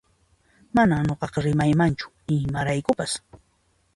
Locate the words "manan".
0.75-1.03